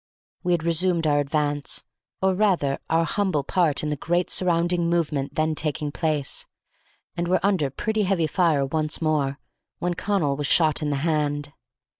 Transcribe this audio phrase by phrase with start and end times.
[0.41, 1.83] We had resumed our advance,
[2.23, 6.47] or rather our humble part in the great surrounding movement then taking place,
[7.15, 9.37] and were under pretty heavy fire once more,
[9.77, 11.53] when Connal was shot in the hand.